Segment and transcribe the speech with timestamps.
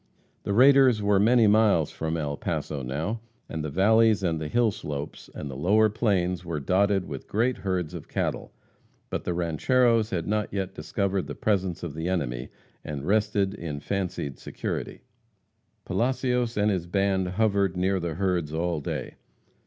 [0.41, 4.71] The raiders were many miles from El Paso now, and the valleys and the hill
[4.71, 8.51] slopes, and the lower plains were dotted with great herds of cattle.
[9.11, 12.49] But the rancheros had not yet discovered the presence of the enemy,
[12.83, 15.03] and rested in fancied security.
[15.85, 19.17] [Illustration: An Alarmed "Cow Boy."] Palacios and his band hovered near the herds all day.